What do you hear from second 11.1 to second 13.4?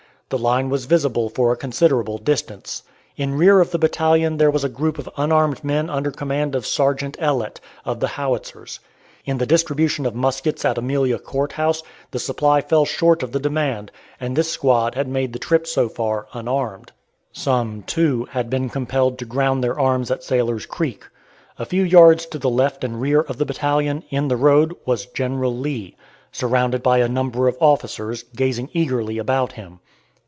Court House the supply fell short of